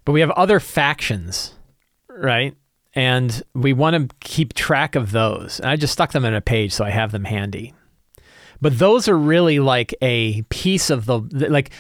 [0.06, 1.54] But we have other factions,
[2.10, 2.56] right?
[2.94, 5.60] And we want to keep track of those.
[5.60, 7.74] And I just stuck them in a page so I have them handy.
[8.60, 11.72] But those are really like a piece of the like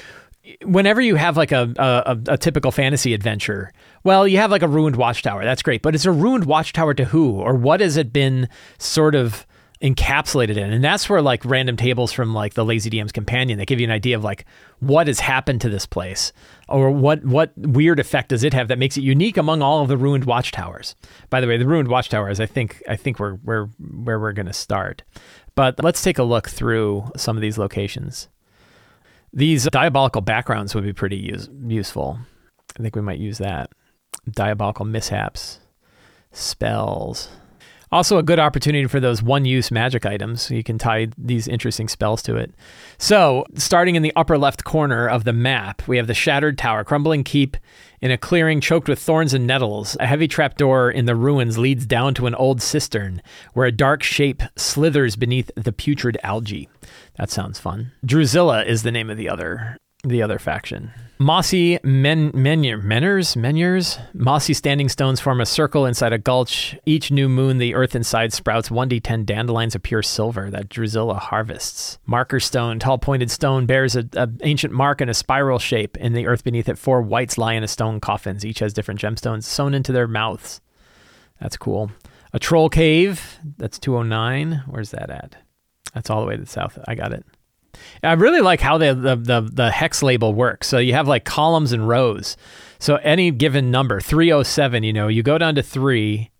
[0.63, 3.71] whenever you have like a, a, a typical fantasy adventure,
[4.03, 5.43] well, you have like a ruined watchtower.
[5.43, 9.15] That's great, but it's a ruined watchtower to who, or what has it been sort
[9.15, 9.45] of
[9.81, 10.71] encapsulated in.
[10.71, 13.85] And that's where like random tables from like the Lazy DM's companion that give you
[13.85, 14.45] an idea of like
[14.79, 16.31] what has happened to this place
[16.69, 19.87] or what what weird effect does it have that makes it unique among all of
[19.87, 20.95] the ruined watchtowers.
[21.29, 24.53] By the way, the ruined watchtowers I think I think we're where where we're to
[24.53, 25.03] start.
[25.55, 28.29] But let's take a look through some of these locations.
[29.33, 32.19] These diabolical backgrounds would be pretty use- useful.
[32.77, 33.71] I think we might use that.
[34.29, 35.59] Diabolical mishaps,
[36.31, 37.29] spells.
[37.91, 40.49] Also, a good opportunity for those one use magic items.
[40.49, 42.53] You can tie these interesting spells to it.
[42.97, 46.85] So, starting in the upper left corner of the map, we have the Shattered Tower,
[46.85, 47.57] Crumbling Keep
[47.99, 49.97] in a clearing choked with thorns and nettles.
[49.99, 53.21] A heavy trapdoor in the ruins leads down to an old cistern
[53.53, 56.69] where a dark shape slithers beneath the putrid algae.
[57.15, 57.91] That sounds fun.
[58.05, 60.91] Drusilla is the name of the other the other faction.
[61.19, 66.75] Mossy men, menyer, meners, meners, mossy standing stones form a circle inside a gulch.
[66.83, 71.99] Each new moon, the earth inside sprouts 1d10 dandelions of pure silver that Drusilla harvests.
[72.07, 75.95] Marker stone, tall pointed stone, bears a, a ancient mark in a spiral shape.
[75.97, 78.43] In the earth beneath it, four whites lie in a stone coffins.
[78.43, 80.59] Each has different gemstones sewn into their mouths.
[81.39, 81.91] That's cool.
[82.33, 84.63] A troll cave, that's 209.
[84.67, 85.35] Where's that at?
[85.93, 86.79] That's all the way to the south.
[86.87, 87.25] I got it.
[88.03, 90.67] I really like how the, the, the the hex label works.
[90.67, 92.35] So you have like columns and rows.
[92.79, 96.31] So any given number, 307, you know, you go down to three,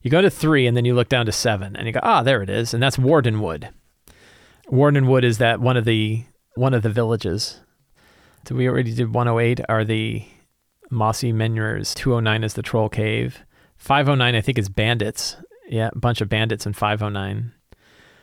[0.00, 2.22] you go to three, and then you look down to seven, and you go, ah,
[2.22, 3.70] there it is, and that's Wardenwood.
[4.70, 7.60] Wardenwood is that one of the one of the villages.
[8.48, 10.24] So we already did 108 are the
[10.90, 11.94] Mossy Menhirs.
[11.94, 13.44] 209 is the Troll Cave.
[13.76, 15.36] 509 I think is bandits.
[15.68, 17.52] Yeah, a bunch of bandits in 509.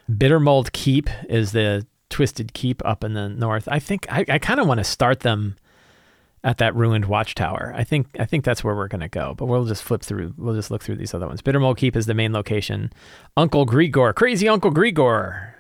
[0.10, 3.68] Bittermold Keep is the Twisted Keep up in the north.
[3.72, 5.56] I think I, I kind of want to start them
[6.44, 7.74] at that ruined watchtower.
[7.76, 9.34] I think I think that's where we're gonna go.
[9.36, 10.34] But we'll just flip through.
[10.38, 11.42] We'll just look through these other ones.
[11.42, 12.92] Bittermold Keep is the main location.
[13.36, 15.54] Uncle Grigor, crazy Uncle Grigor,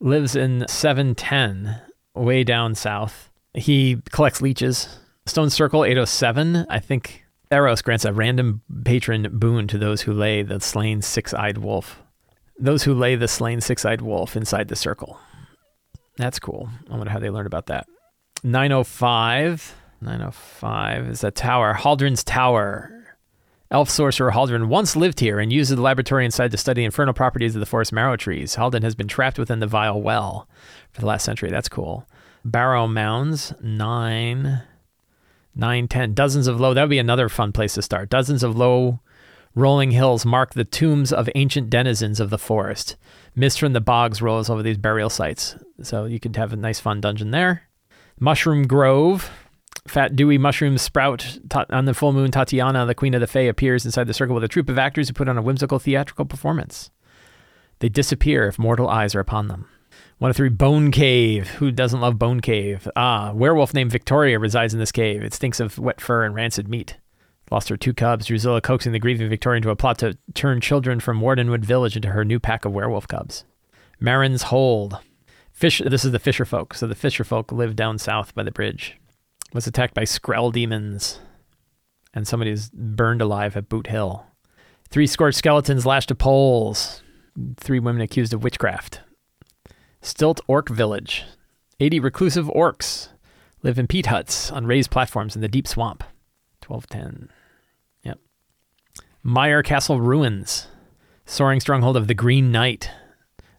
[0.00, 1.80] lives in 710,
[2.14, 3.30] way down south.
[3.54, 4.98] He collects leeches.
[5.26, 6.66] Stone Circle 807.
[6.68, 11.58] I think Eros grants a random patron boon to those who lay the slain six-eyed
[11.58, 12.02] wolf.
[12.58, 15.18] Those who lay the slain six-eyed wolf inside the circle.
[16.16, 16.68] That's cool.
[16.90, 17.86] I wonder how they learned about that.
[18.42, 19.74] 905.
[20.00, 21.74] 905 is a tower.
[21.74, 22.90] Haldren's Tower.
[23.70, 27.56] Elf sorcerer Haldren once lived here and used the laboratory inside to study infernal properties
[27.56, 28.54] of the forest marrow trees.
[28.54, 30.48] Haldren has been trapped within the vile well
[30.92, 31.50] for the last century.
[31.50, 32.06] That's cool.
[32.44, 34.62] Barrow Mounds, 9.
[35.56, 36.14] 9, 10.
[36.14, 36.74] Dozens of low.
[36.74, 38.10] That would be another fun place to start.
[38.10, 39.00] Dozens of low
[39.54, 42.96] rolling hills mark the tombs of ancient denizens of the forest.
[43.36, 45.56] Mist from the bogs rolls over these burial sites.
[45.82, 47.62] So you could have a nice, fun dungeon there.
[48.18, 49.30] Mushroom Grove.
[49.86, 52.30] Fat, dewy mushrooms sprout on the full moon.
[52.30, 55.08] Tatiana, the queen of the Fae, appears inside the circle with a troop of actors
[55.08, 56.90] who put on a whimsical theatrical performance.
[57.80, 59.68] They disappear if mortal eyes are upon them.
[60.18, 61.48] 103 Bone Cave.
[61.50, 62.88] Who doesn't love Bone Cave?
[62.96, 65.22] Ah, werewolf named Victoria resides in this cave.
[65.22, 66.96] It stinks of wet fur and rancid meat.
[67.50, 68.26] Lost her two cubs.
[68.26, 72.08] Drusilla coaxing the grieving Victoria into a plot to turn children from Wardenwood Village into
[72.08, 73.44] her new pack of werewolf cubs.
[74.00, 74.98] Marin's Hold.
[75.52, 75.80] Fish.
[75.84, 76.74] This is the fisher folk.
[76.74, 78.98] So the fisher folk live down south by the bridge.
[79.52, 81.20] Was attacked by Skrell demons,
[82.12, 84.26] and somebody is burned alive at Boot Hill.
[84.88, 87.02] Three scorched skeletons lashed to poles.
[87.56, 89.00] Three women accused of witchcraft.
[90.00, 91.24] Stilt Orc Village.
[91.80, 93.08] 80 reclusive orcs
[93.62, 96.04] live in peat huts on raised platforms in the deep swamp.
[96.68, 97.30] 1210.
[98.02, 98.18] Yep.
[99.22, 100.68] Meyer Castle Ruins.
[101.26, 102.90] Soaring stronghold of the Green Knight.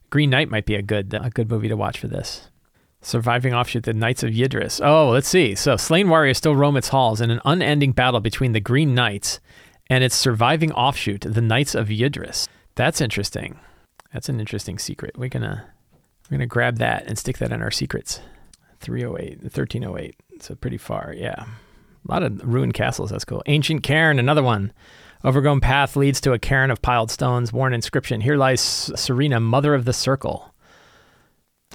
[0.09, 2.49] Green Knight might be a good a good movie to watch for this.
[3.01, 4.83] Surviving offshoot, the Knights of Ydris.
[4.83, 5.53] Oh, let's see.
[5.53, 9.39] So, slain warriors still roam its halls in an unending battle between the Green Knights
[9.89, 12.47] and its surviving offshoot, the Knights of Ydris.
[12.75, 13.59] That's interesting.
[14.11, 15.17] That's an interesting secret.
[15.17, 15.65] We're gonna
[16.29, 18.21] we're gonna grab that and stick that in our secrets.
[18.79, 20.15] 308, 1308.
[20.41, 21.45] So pretty far, yeah.
[22.07, 23.09] A lot of ruined castles.
[23.09, 23.43] That's cool.
[23.45, 24.71] Ancient cairn, another one.
[25.23, 28.21] Overgrown path leads to a cairn of piled stones, worn inscription.
[28.21, 30.53] Here lies Serena, mother of the circle.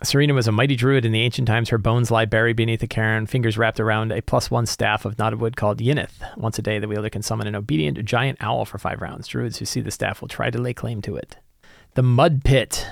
[0.02, 1.68] Serena was a mighty druid in the ancient times.
[1.68, 5.18] Her bones lie buried beneath a cairn, fingers wrapped around a plus one staff of
[5.18, 6.22] knotted wood called Yinith.
[6.38, 9.26] Once a day, the wielder can summon an obedient giant owl for five rounds.
[9.26, 11.36] Druids who see the staff will try to lay claim to it.
[11.94, 12.86] The Mud Pit.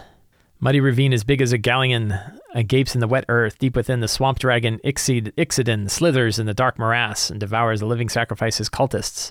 [0.60, 3.58] Muddy ravine as big as a galleon uh, gapes in the wet earth.
[3.58, 7.86] Deep within, the swamp dragon Ixid, Ixidin slithers in the dark morass and devours the
[7.86, 9.30] living sacrifices cultists.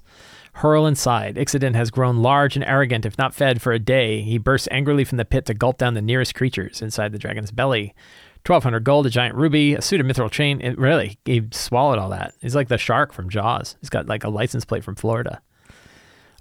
[0.54, 1.36] Hurl inside.
[1.36, 3.06] Ixidin has grown large and arrogant.
[3.06, 5.96] If not fed for a day, he bursts angrily from the pit to gulp down
[5.96, 7.94] the nearest creatures inside the dragon's belly.
[8.46, 10.62] 1200 gold, a giant ruby, a suit of mithril chain.
[10.62, 12.36] It really, he swallowed all that.
[12.40, 13.76] He's like the shark from Jaws.
[13.82, 15.42] He's got like a license plate from Florida.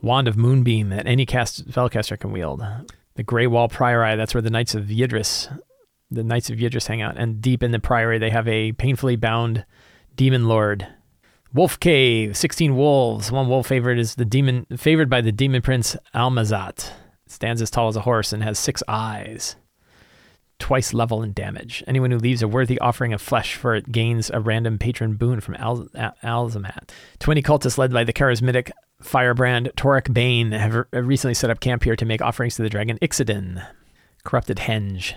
[0.00, 2.62] Wand of Moonbeam that any cast spellcaster can wield.
[3.16, 5.48] The Grey Wall Priory, that's where the Knights of Ydris,
[6.10, 7.16] the Knights of Ydris hang out.
[7.16, 9.64] And deep in the Priory, they have a painfully bound
[10.14, 10.86] demon lord.
[11.54, 13.32] Wolf Cave, 16 wolves.
[13.32, 16.90] One wolf favorite is the demon, favored by the demon prince Almazzat.
[17.26, 19.56] Stands as tall as a horse and has six eyes.
[20.58, 21.84] twice level in damage.
[21.86, 25.40] Anyone who leaves a worthy offering of flesh for it gains a random patron boon
[25.40, 26.88] from Al- Al- Alzamat.
[27.18, 31.96] 20 cultists led by the charismatic firebrand Torek Bane have recently set up camp here
[31.96, 33.66] to make offerings to the dragon Ixaden.
[34.24, 35.14] Corrupted Henge.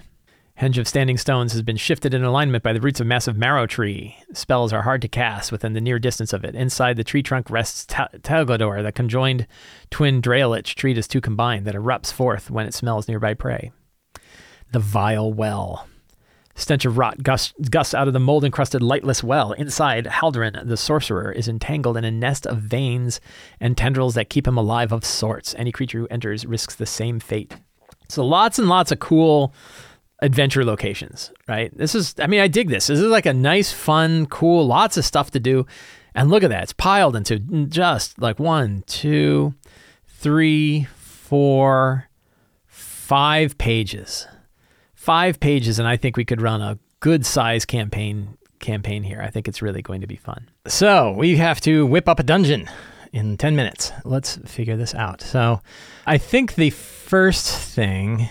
[0.60, 3.65] Henge of Standing Stones has been shifted in alignment by the roots of massive marrow
[3.65, 4.18] tree.
[4.34, 6.54] Spells are hard to cast within the near distance of it.
[6.54, 9.48] Inside the tree trunk rests Ta- Talgador, the conjoined
[9.89, 13.72] twin Draelich treat as two combined that erupts forth when it smells nearby prey.
[14.74, 15.88] The Vile Well.
[16.60, 19.54] Stench of rot gusts, gusts out of the mold encrusted lightless well.
[19.54, 23.22] Inside, Haldoran, the sorcerer, is entangled in a nest of veins
[23.60, 25.56] and tendrils that keep him alive of sorts.
[25.56, 27.56] Any creature who enters risks the same fate.
[28.10, 29.54] So lots and lots of cool
[30.22, 31.76] adventure locations, right?
[31.78, 32.88] This is, I mean, I dig this.
[32.88, 35.65] This is like a nice, fun, cool, lots of stuff to do.
[36.13, 36.63] And look at that.
[36.63, 39.54] It's piled into just like one, two,
[40.08, 42.10] three, four,
[42.65, 44.28] five pages.
[45.00, 49.22] Five pages, and I think we could run a good size campaign campaign here.
[49.22, 50.50] I think it's really going to be fun.
[50.68, 52.70] So we have to whip up a dungeon
[53.14, 53.94] in 10 minutes.
[54.04, 55.22] Let's figure this out.
[55.22, 55.62] So
[56.06, 58.28] I think the first thing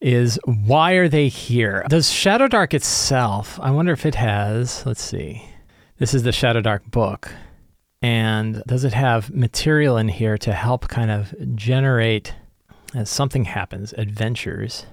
[0.00, 1.86] is why are they here?
[1.88, 5.48] Does Shadowdark itself, I wonder if it has, let's see.
[5.98, 7.32] This is the Shadowdark book.
[8.02, 12.34] And does it have material in here to help kind of generate,
[12.92, 14.84] as something happens, adventures?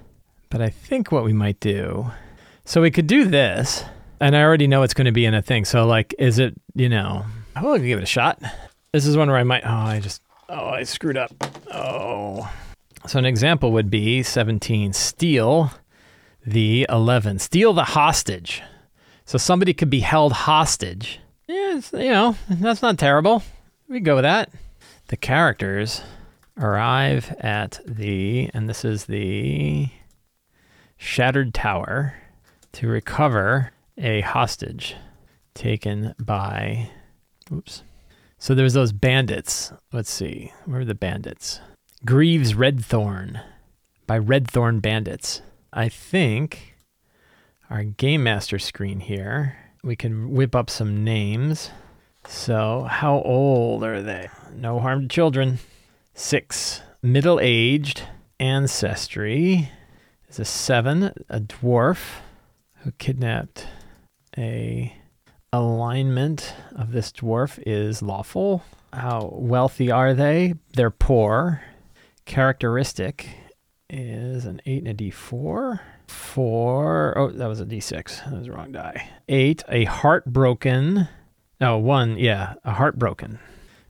[0.48, 2.10] But I think what we might do,
[2.64, 3.84] so we could do this,
[4.20, 5.64] and I already know it's going to be in a thing.
[5.64, 8.40] So, like, is it, you know, I'll give it a shot.
[8.92, 11.32] This is one where I might, oh, I just, oh, I screwed up.
[11.72, 12.50] Oh.
[13.06, 15.72] So, an example would be 17, steal
[16.46, 18.62] the 11, steal the hostage.
[19.24, 21.20] So, somebody could be held hostage.
[21.48, 23.42] Yeah, you know, that's not terrible.
[23.88, 24.50] We go with that.
[25.08, 26.02] The characters
[26.58, 29.88] arrive at the, and this is the
[30.96, 32.14] Shattered Tower
[32.72, 34.96] to recover a hostage
[35.54, 36.90] taken by.
[37.52, 37.82] Oops.
[38.38, 39.72] So there's those bandits.
[39.92, 40.52] Let's see.
[40.64, 41.60] Where are the bandits?
[42.04, 43.42] Greaves Redthorn
[44.06, 45.42] by Redthorn Bandits.
[45.72, 46.76] I think
[47.70, 51.70] our Game Master screen here, we can whip up some names.
[52.28, 54.28] So, how old are they?
[54.54, 55.58] No harm to children.
[56.14, 56.82] Six.
[57.02, 58.02] Middle aged.
[58.38, 59.70] Ancestry
[60.28, 62.16] is a seven, a dwarf
[62.82, 63.66] who kidnapped
[64.36, 64.94] a
[65.52, 68.62] alignment of this dwarf is lawful.
[68.92, 70.54] How wealthy are they?
[70.74, 71.62] They're poor.
[72.24, 73.28] Characteristic
[73.88, 75.80] is an eight and a d4.
[76.08, 77.18] 4.
[77.18, 78.24] Oh, that was a d6.
[78.24, 79.08] That was the wrong die.
[79.28, 81.08] Eight, a heartbroken.
[81.60, 83.38] No, one, yeah, a heartbroken.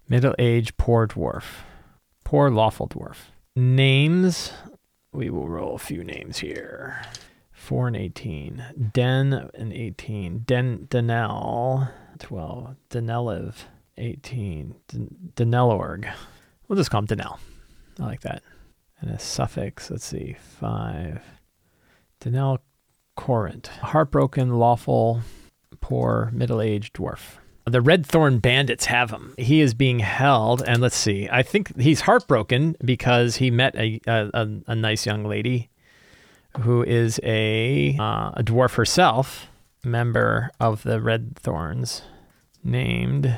[0.08, 1.44] Middle aged poor dwarf.
[2.24, 3.16] Poor lawful dwarf.
[3.54, 4.52] Names
[5.16, 7.02] we will roll a few names here.
[7.52, 8.90] 4 and 18.
[8.92, 10.40] Den and 18.
[10.40, 12.76] Den Denel 12.
[12.90, 13.54] Deneliv
[13.96, 14.74] 18.
[15.34, 16.12] Denelorg.
[16.68, 17.38] We'll just call him Denel.
[17.98, 18.42] I like that.
[19.00, 21.22] And a suffix, let's see, 5.
[22.20, 22.58] Denel
[23.16, 23.68] Corinth.
[23.68, 25.22] Heartbroken, lawful,
[25.80, 27.38] poor, middle aged dwarf.
[27.68, 29.34] The Redthorn Bandits have him.
[29.36, 31.28] He is being held, and let's see.
[31.30, 35.68] I think he's heartbroken because he met a a, a nice young lady
[36.60, 39.48] who is a uh, a dwarf herself,
[39.84, 42.02] member of the Red Thorns,
[42.62, 43.36] named.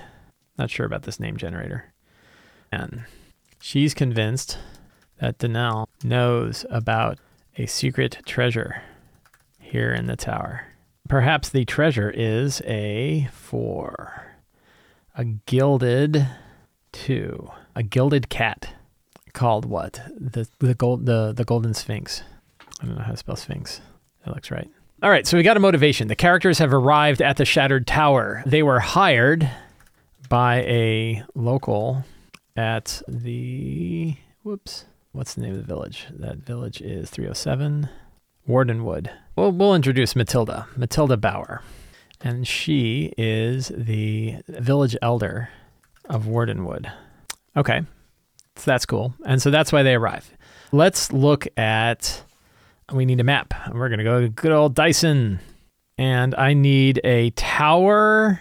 [0.59, 1.93] Not sure about this name generator.
[2.71, 3.05] And
[3.63, 4.59] she's convinced
[5.21, 7.19] that Danelle knows about
[7.57, 8.83] a secret treasure
[9.59, 10.68] here in the tower.
[11.09, 14.27] Perhaps the treasure is a four,
[15.17, 16.27] a gilded
[16.93, 18.75] two, a gilded cat
[19.33, 20.01] called what?
[20.19, 22.23] The the gold the the golden sphinx.
[22.81, 23.81] I don't know how to spell sphinx.
[24.25, 24.69] That looks right.
[25.03, 26.09] All right, so we got a motivation.
[26.09, 28.43] The characters have arrived at the shattered tower.
[28.45, 29.49] They were hired
[30.29, 32.05] by a local
[32.57, 34.85] at the whoops.
[35.13, 36.07] What's the name of the village?
[36.11, 37.89] That village is 307
[38.49, 39.11] Wardenwood.
[39.37, 41.63] Well, we'll introduce Matilda, Matilda Bauer.
[42.21, 45.51] And she is the village elder
[46.07, 46.91] of Wardenwood.
[47.57, 47.83] Okay,
[48.57, 49.15] so that's cool.
[49.27, 50.31] And so that's why they arrive.
[50.73, 52.25] Let's look at,
[52.93, 53.55] we need a map.
[53.73, 55.41] We're going to go to good old Dyson.
[55.97, 58.41] And I need a tower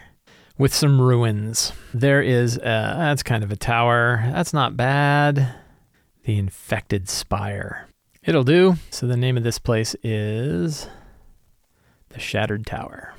[0.57, 1.73] with some ruins.
[1.93, 2.61] There is, a,
[2.97, 4.23] that's kind of a tower.
[4.31, 5.53] That's not bad.
[6.23, 7.87] The infected spire.
[8.27, 8.75] It'll do.
[8.91, 10.89] So the name of this place is
[12.09, 13.13] the Shattered Tower.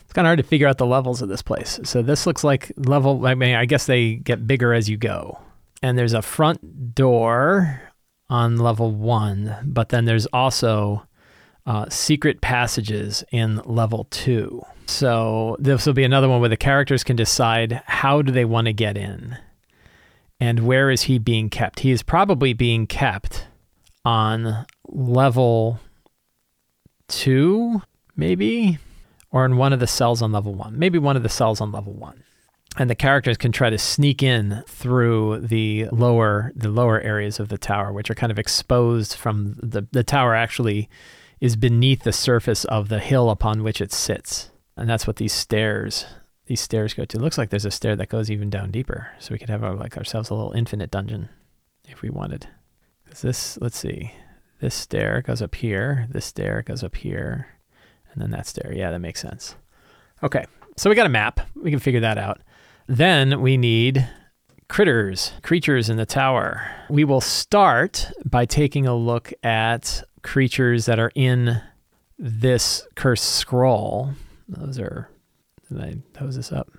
[0.00, 1.78] It's kind of hard to figure out the levels of this place.
[1.84, 3.26] So this looks like level.
[3.26, 5.38] I mean, I guess they get bigger as you go.
[5.82, 7.82] And there's a front door
[8.30, 11.06] on level one, but then there's also
[11.66, 14.62] uh, secret passages in level two.
[14.86, 18.66] So this will be another one where the characters can decide how do they want
[18.66, 19.36] to get in
[20.40, 21.80] and where is he being kept.
[21.80, 23.46] He is probably being kept
[24.04, 25.80] on level
[27.08, 27.82] two,
[28.16, 28.78] maybe,
[29.30, 30.78] or in one of the cells on level one.
[30.78, 32.22] Maybe one of the cells on level one.
[32.76, 37.48] And the characters can try to sneak in through the lower the lower areas of
[37.48, 40.88] the tower, which are kind of exposed from the the tower actually
[41.40, 44.50] is beneath the surface of the hill upon which it sits.
[44.76, 46.06] And that's what these stairs
[46.46, 47.16] these stairs go to.
[47.16, 49.08] It looks like there's a stair that goes even down deeper.
[49.18, 51.28] So we could have our, like ourselves a little infinite dungeon
[51.88, 52.48] if we wanted.
[53.20, 54.12] This let's see.
[54.60, 57.48] This stair goes up here, this stair goes up here,
[58.12, 58.72] and then that stair.
[58.74, 59.56] Yeah, that makes sense.
[60.22, 60.46] Okay.
[60.76, 61.40] So we got a map.
[61.54, 62.40] We can figure that out.
[62.86, 64.08] Then we need
[64.68, 66.68] critters, creatures in the tower.
[66.90, 71.60] We will start by taking a look at creatures that are in
[72.18, 74.10] this cursed scroll.
[74.48, 75.10] Those are,
[75.68, 76.70] did I hose this up?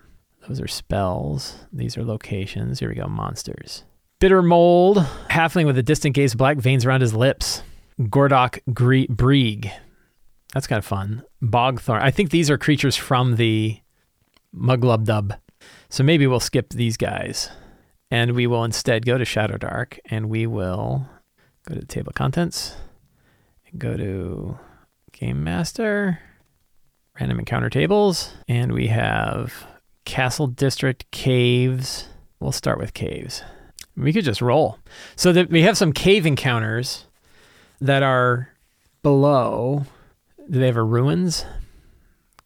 [0.48, 1.56] Those are spells.
[1.72, 2.80] These are locations.
[2.80, 3.84] Here we go, monsters.
[4.20, 4.98] Bitter mold,
[5.30, 7.64] halfling with a distant gaze, black veins around his lips.
[8.00, 9.72] Gordok Gre- Brieg.
[10.54, 11.24] That's kind of fun.
[11.44, 12.02] Bogthorn.
[12.02, 13.80] I think these are creatures from the
[14.56, 15.38] Muglubdub.
[15.90, 17.50] So maybe we'll skip these guys.
[18.10, 21.08] And we will instead go to Shadowdark and we will
[21.68, 22.76] go to the table of contents
[23.70, 24.58] and go to
[25.12, 26.20] Game Master,
[27.20, 29.68] random encounter tables, and we have
[30.06, 32.08] Castle District, Caves.
[32.40, 33.42] We'll start with Caves.
[33.98, 34.80] We could just roll.
[35.16, 37.06] So that we have some cave encounters
[37.80, 38.50] that are
[39.04, 39.86] below.
[40.50, 41.46] Do they have a ruins?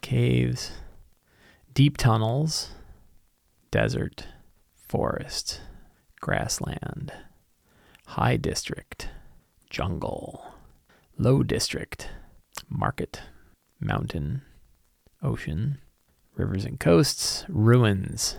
[0.01, 0.71] Caves,
[1.73, 2.71] deep tunnels,
[3.71, 4.27] desert,
[4.73, 5.61] forest,
[6.21, 7.11] grassland,
[8.05, 9.09] high district,
[9.69, 10.45] jungle,
[11.17, 12.09] low district,
[12.69, 13.21] market,
[13.79, 14.41] mountain,
[15.21, 15.79] ocean,
[16.35, 18.37] rivers and coasts, ruins.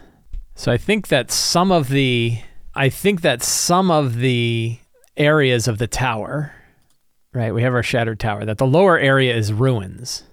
[0.54, 2.40] So I think that some of the
[2.74, 4.78] I think that some of the
[5.16, 6.52] areas of the tower,
[7.32, 7.52] right?
[7.52, 10.24] We have our shattered tower that the lower area is ruins.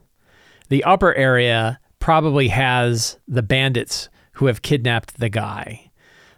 [0.70, 5.92] The upper area probably has the bandits who have kidnapped the guy.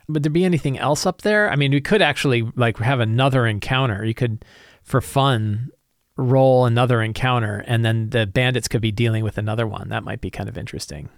[0.07, 1.51] Would there be anything else up there?
[1.51, 4.05] I mean, we could actually like have another encounter.
[4.05, 4.43] You could
[4.83, 5.69] for fun
[6.17, 9.89] roll another encounter and then the bandits could be dealing with another one.
[9.89, 11.09] That might be kind of interesting.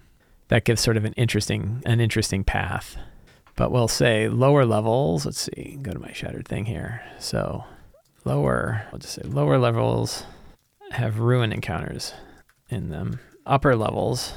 [0.48, 2.96] That gives sort of an interesting an interesting path.
[3.56, 5.26] But we'll say lower levels.
[5.26, 5.78] Let's see.
[5.82, 7.02] Go to my shattered thing here.
[7.18, 7.64] So
[8.24, 10.24] lower, I'll just say lower levels
[10.92, 12.14] have ruin encounters
[12.68, 13.20] in them.
[13.46, 14.32] Upper levels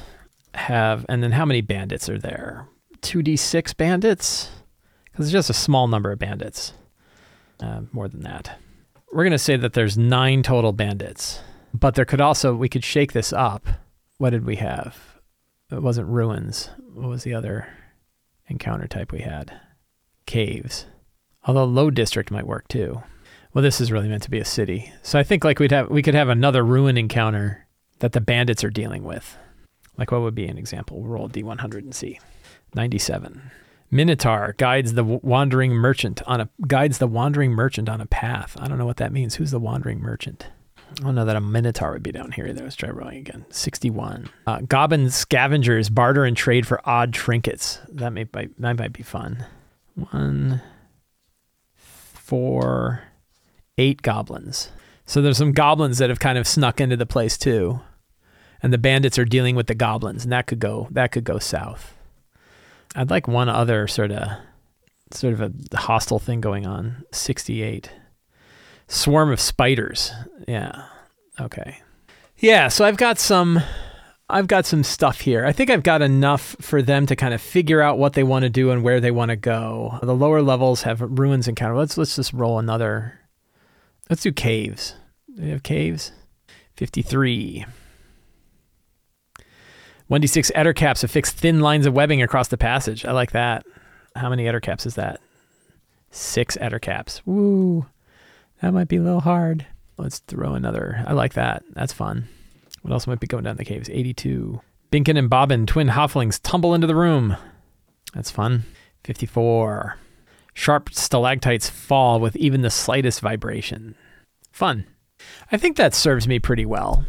[0.54, 2.66] have, and then how many bandits are there?
[3.02, 4.50] 2d6 bandits?
[5.04, 6.72] Because it's just a small number of bandits.
[7.60, 8.58] Uh, more than that.
[9.12, 11.40] We're going to say that there's nine total bandits,
[11.72, 13.66] but there could also, we could shake this up.
[14.18, 14.98] What did we have?
[15.70, 16.70] It wasn't ruins.
[16.92, 17.66] What was the other
[18.48, 19.60] encounter type we had?
[20.26, 20.86] Caves.
[21.44, 23.02] Although low district might work too.
[23.52, 24.92] Well, this is really meant to be a city.
[25.02, 27.66] So I think like we'd have we could have another ruin encounter
[28.00, 29.36] that the bandits are dealing with.
[29.96, 31.00] Like what would be an example?
[31.00, 32.20] We'll roll D100 and see.
[32.74, 33.50] 97.
[33.90, 38.56] Minotaur guides the wandering merchant on a guides the wandering merchant on a path.
[38.60, 39.36] I don't know what that means.
[39.36, 40.48] Who's the wandering merchant?
[41.00, 42.46] I don't know that a minotaur would be down here.
[42.46, 43.44] Let's try rolling again.
[43.50, 44.30] 61.
[44.46, 47.80] Uh, Goblin scavengers barter and trade for odd trinkets.
[47.88, 49.44] That may that might be fun.
[49.94, 50.62] One,
[51.74, 53.02] four,
[53.76, 54.70] eight goblins.
[55.04, 57.80] So there's some goblins that have kind of snuck into the place too,
[58.62, 61.38] and the bandits are dealing with the goblins, and that could go that could go
[61.38, 61.94] south.
[62.94, 64.28] I'd like one other sort of
[65.12, 67.04] sort of a hostile thing going on.
[67.12, 67.90] 68.
[68.88, 70.12] Swarm of spiders.
[70.46, 70.84] Yeah.
[71.40, 71.80] Okay.
[72.38, 73.60] Yeah, so I've got some
[74.28, 75.46] I've got some stuff here.
[75.46, 78.42] I think I've got enough for them to kind of figure out what they want
[78.42, 79.98] to do and where they want to go.
[80.02, 81.76] The lower levels have ruins encounter.
[81.76, 83.20] Let's let's just roll another.
[84.10, 84.94] Let's do caves.
[85.34, 86.12] Do they have caves?
[86.76, 87.66] 53.
[90.10, 93.04] 1d6 ettercaps affix thin lines of webbing across the passage.
[93.04, 93.66] I like that.
[94.14, 95.20] How many ettercaps is that?
[96.10, 97.22] Six ettercaps.
[97.24, 97.86] Woo.
[98.62, 99.66] That might be a little hard.
[99.98, 101.04] Let's throw another.
[101.06, 101.62] I like that.
[101.72, 102.28] That's fun.
[102.82, 103.90] What else might be going down the caves?
[103.90, 104.60] 82.
[104.92, 107.36] Binkin and Bobbin, twin halflings, tumble into the room.
[108.14, 108.64] That's fun.
[109.04, 109.98] 54.
[110.54, 113.94] Sharp stalactites fall with even the slightest vibration.
[114.52, 114.86] Fun.
[115.52, 117.04] I think that serves me pretty well.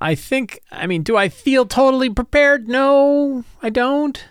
[0.00, 2.68] I think, I mean, do I feel totally prepared?
[2.68, 4.22] No, I don't.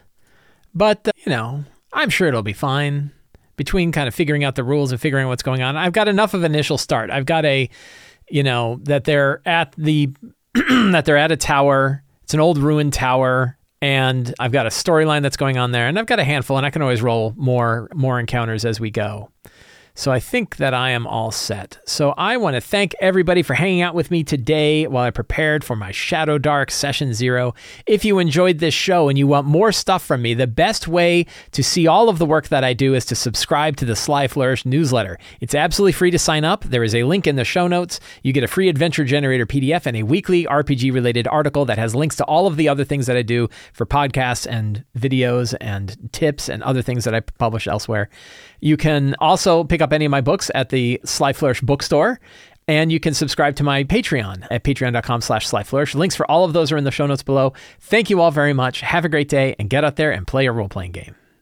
[0.73, 1.63] But, uh, you know,
[1.93, 3.11] I'm sure it'll be fine.
[3.59, 6.07] Between kind of figuring out the rules and figuring out what's going on, I've got
[6.07, 7.11] enough of initial start.
[7.11, 7.69] I've got a
[8.29, 10.09] you know, that they're at the
[10.53, 12.03] that they're at a tower.
[12.23, 15.97] It's an old ruined tower and I've got a storyline that's going on there and
[15.97, 19.31] I've got a handful and I can always roll more more encounters as we go.
[19.99, 21.77] So I think that I am all set.
[21.85, 25.61] So I want to thank everybody for hanging out with me today while I prepared
[25.61, 27.53] for my Shadowdark Session Zero.
[27.85, 31.25] If you enjoyed this show and you want more stuff from me, the best way
[31.51, 34.29] to see all of the work that I do is to subscribe to the Sly
[34.29, 35.19] Flourish newsletter.
[35.41, 36.63] It's absolutely free to sign up.
[36.63, 37.99] There is a link in the show notes.
[38.23, 41.93] You get a free adventure generator PDF and a weekly RPG related article that has
[41.93, 45.97] links to all of the other things that I do for podcasts and videos and
[46.13, 48.09] tips and other things that I publish elsewhere.
[48.59, 52.19] You can also pick up any of my books at the Sly Flourish bookstore.
[52.67, 55.95] And you can subscribe to my Patreon at patreon.com slash slyflourish.
[55.95, 57.53] Links for all of those are in the show notes below.
[57.79, 58.81] Thank you all very much.
[58.81, 61.15] Have a great day and get out there and play a role-playing game.